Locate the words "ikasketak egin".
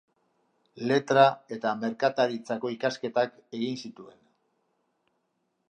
2.77-3.79